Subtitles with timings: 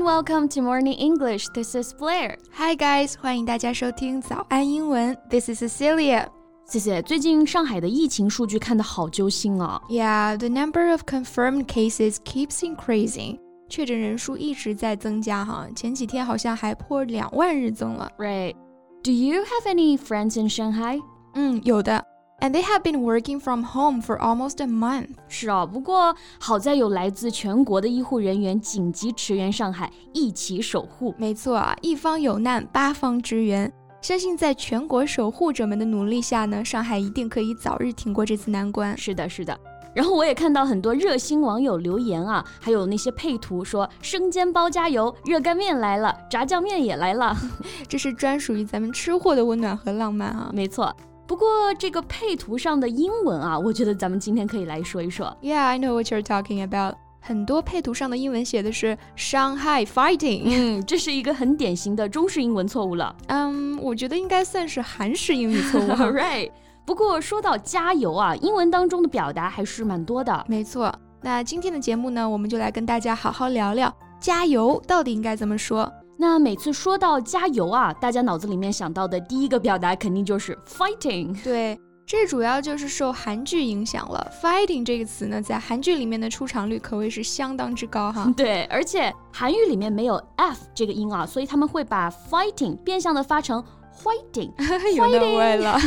[0.00, 1.48] and welcome to Morning English.
[1.54, 2.36] This is Blair.
[2.54, 5.16] Hi guys，欢迎大家收听早安英文。
[5.28, 6.26] This is Cecilia.
[6.66, 7.02] 谢谢。
[7.02, 9.80] 最近上海的疫情数据看得好揪心啊。
[9.88, 13.38] Yeah, the number of confirmed cases keeps increasing.
[13.68, 18.10] 确诊人数一直在增加哈，前几天好像还破两万日增了。
[18.18, 18.54] Right.
[19.04, 21.00] Do you have any friends in Shanghai?
[21.34, 22.04] 嗯，有的。
[22.41, 25.09] And they have been working from home for almost a month.
[25.29, 31.13] 是啊，不过好在有来自全国的医护人员紧急驰援上海，一起守护。
[31.19, 33.71] 没错啊，一方有难，八方支援。
[34.01, 38.97] 相信在全国守护者们的努力下呢，上海一定可以早日挺过这次难关。
[38.97, 39.55] 是的，是的。
[39.93, 47.37] 然后我也看到很多热心网友留言啊，还有那些配图说生煎包加油，热干面来了，炸酱面也来了，
[47.87, 50.49] 这是专属于咱们吃货的温暖和浪漫啊。
[50.51, 50.91] 没错。
[51.31, 55.33] 不过这个配图上的英文啊，我觉得咱们今天可以来说一说。
[55.41, 56.95] Yeah, I know what you're talking about.
[57.21, 63.15] 很多配图上的英文写的是 Shanghai Fighting，嗯，这是一个很典型的中式英文错误了。
[63.27, 65.87] 嗯，我觉得应该算是韩式英语错误。
[66.11, 66.51] Right。
[66.85, 70.43] 不过说到加油啊，英文当中的表达还是蛮多的。
[70.49, 70.93] 没错。
[71.21, 75.89] 那今天的节目呢，我们就来跟大家好好聊聊加油到底应该怎么说。
[76.17, 81.35] 那每次说到加油啊，大家脑子里面想到的第一个表达肯定就是 fighting。
[81.43, 84.31] 对，这主要就是受韩剧影响了。
[84.41, 88.31] fighting 这个词呢，在韩剧里面的出场率可谓是相当之高哈。
[88.37, 93.63] 对，而且韩语里面没有 f 这个音啊，所以他们会把 fighting 变相的发成
[94.03, 94.51] fighting，
[94.95, 95.79] 有那味了。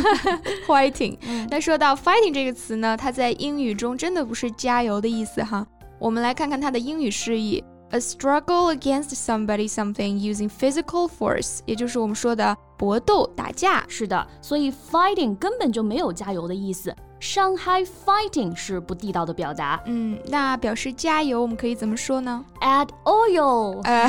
[0.67, 1.17] fighting。
[1.49, 5.65] 那说到 fighting 这个词呢，它在英语中真的不是加油的意思哈。
[5.97, 7.63] 我们来看看它的英语释义。
[7.94, 13.84] A struggle against somebody something using physical force，也就是我们说的搏斗、打架。
[13.88, 16.94] 是的，所以 fighting 根本就没有加油的意思。
[17.20, 19.82] Shanghai fighting 是不地道的表达。
[19.86, 22.44] 嗯，那表示加油，我们可以怎么说呢？
[22.60, 23.80] Add oil。
[23.82, 24.08] 呃，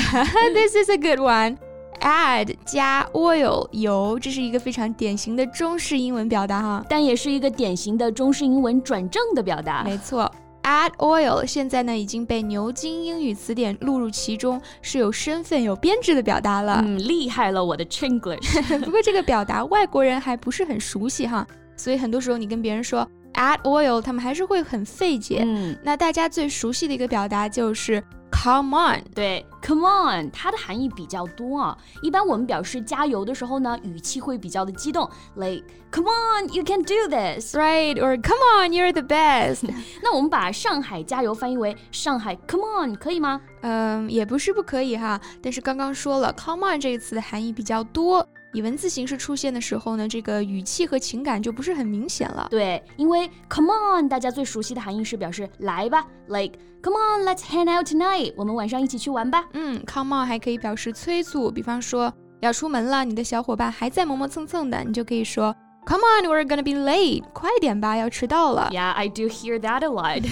[0.53, 9.83] This is a good one。Add 加 oil 油，这是一个非常典型的中式英文表达哈，但也是一个典型的中式英文转正的表达。
[9.83, 10.31] 没错。
[10.66, 16.82] Add oil 现在呢已经被牛津英语词典录入其中，是有身份、有编制的表达了。
[16.84, 18.60] 嗯，厉害了，我的 Chinglish。
[18.84, 21.46] 不过这个表达外国人还不是很熟悉哈，
[21.76, 25.44] 所以很多时候你跟别人说 add oil，他们还是会很费解。
[25.46, 28.02] 嗯，那大家最熟悉的一个表达就是。
[28.46, 31.76] Come on，对，Come on，它的含义比较多啊。
[32.00, 39.68] 一般我们表示加油的时候呢，语气会比较的激动，like Come on，you can do this，right？or Come on，you're the best。
[40.00, 43.40] 那我们把上海加油翻译为上海 Come on，可以吗？
[43.62, 45.20] 嗯，也不是不可以哈。
[45.42, 48.24] 但是刚刚说了，Come on 这个词的含义比较多。
[48.56, 52.46] 以文字形式出现的时候呢，这个语气和情感就不是很明显了。
[52.50, 59.44] 对，因为 Come on，大家最熟悉的含义是表示来吧，like Come on，let's hang out tonight，我们晚上一起去玩吧。
[59.52, 65.54] 嗯，Come on 还可以表示催促，比方说要出门了，你的小伙伴还在磨磨蹭蹭的，你就可以说
[65.86, 68.70] Come on，we're gonna be late，快点吧，要迟到了。
[68.72, 70.22] Yeah，I do hear that a lot。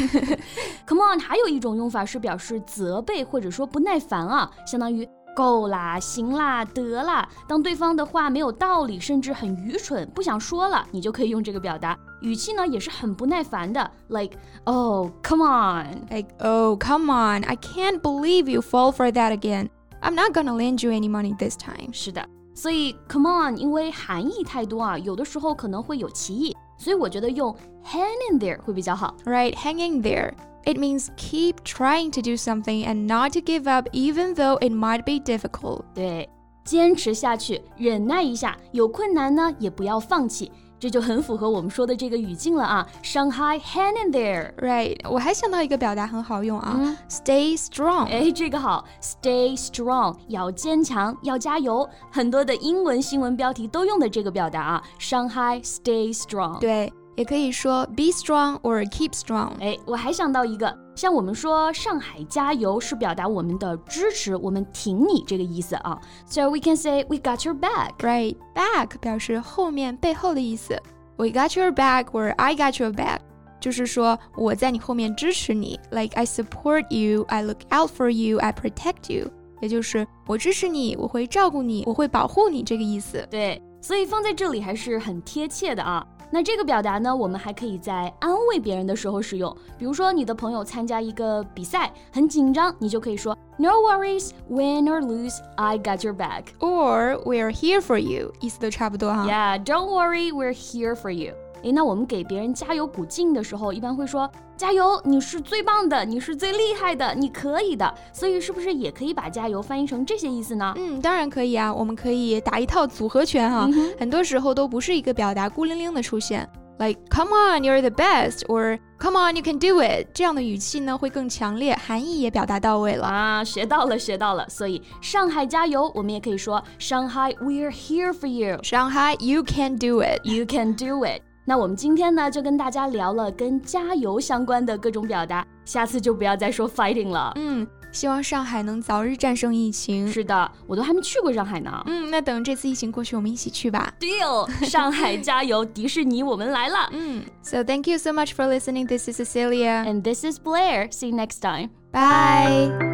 [0.89, 5.07] Come on，还有一种用法是表示责备或者说不耐烦啊，相当于。
[5.36, 7.28] 够啦，行啦，得啦。
[7.48, 11.98] 当对方的话没有道理，甚至很愚蠢，不想说了，你就可以用这个表达。
[12.22, 20.54] 语气呢也是很不耐烦的，like oh come on，like oh come on，I can't believe you fall for that again。I'm not gonna
[20.54, 21.94] lend you any money this time。
[21.94, 29.16] 是的，所以 come on 因为含义太多啊，有的时候可能会有歧义， 所以我觉得用 hang in there 会比较好。
[29.26, 34.58] Right，hang in there。It means keep trying to do something and not to give up even though
[34.60, 35.84] it might be difficult.
[35.96, 36.30] 对，
[36.66, 40.52] 坚持下去，忍耐一下，有困难呢也不要放弃。
[40.85, 44.55] 这就很符合我们说的这个语境了啊，Shanghai hang in there。
[44.57, 48.05] Right，我还想到一个表达很好用啊、嗯、，stay strong。
[48.05, 51.89] 哎，这个好，stay strong，要坚强，要加油。
[52.13, 56.59] 很多的英文新闻标题都用的这个表达啊，Shanghai stay strong。
[56.59, 56.93] 对。
[57.17, 59.53] 也可以说 be strong or keep strong。
[59.61, 66.00] 哎，我还想到一个，像我们说上海加油是表达我们的支持，我们挺你这个意思啊。
[66.26, 67.98] So we can say we got your back.
[68.00, 70.82] Right, back 表示后面、背后的意思。
[71.18, 73.20] We got your back or I got your back，
[73.60, 75.80] 就是说我在你后面支持你。
[75.92, 79.30] Like I support you, I look out for you, I protect you。
[79.62, 83.28] 也就是我支持你，我会照顾你，我会保护你这个意思。
[83.30, 86.06] 对，所以放在这里还是很贴切的啊。
[86.34, 89.56] 那这个表达呢，我们还可以在安慰别人的时候使用。
[89.80, 96.44] 比如说，你的朋友参加一个比赛，很紧张，你就可以说 No worries, win or lose, I got your back.
[96.60, 99.26] Or we're here for you，意思都差不多哈。
[99.28, 101.34] Yeah, don't worry, we're here for you.
[101.65, 107.93] 诶，那我们给别人加油鼓劲的时候，一般会说加油，你是最棒的，你是最厉害的，你可以的。
[108.13, 110.75] 所以是不是也可以把加油翻译成这些意思呢？
[110.77, 113.67] 嗯，当然可以啊，我们可以打一套组合拳哈，
[113.99, 116.49] 很多时候都不是一个表达孤零零的出现。
[116.77, 120.09] Like come on, you're the best, or come on, you can do it。
[120.13, 123.45] 这样的语气呢会更强烈，含义也表达到位了啊！
[123.45, 124.45] 学到了，学到了。
[124.49, 128.61] 所以上海加油，我们也可以说 Shanghai we're here for you。
[128.65, 131.23] 上海，you can do it, you can do it。
[131.45, 137.33] 那我们今天呢就跟大家聊了跟加油相关的各种表达，下次就不要再说 fighting 了。
[137.37, 137.67] 嗯。
[137.93, 140.11] 希望上海能早日战胜疫情。
[140.11, 141.71] 是的，我都还没去过上海呢。
[141.87, 143.95] 嗯，那等这次疫情过去，我们一起去吧。
[144.01, 145.65] Deal，上海加油！
[145.65, 146.89] 迪士尼，我们来了。
[146.91, 148.89] 嗯，So thank you so much for listening.
[148.89, 150.91] This is Cecilia, and this is Blair.
[150.91, 151.71] See you next time.
[151.93, 152.94] Bye.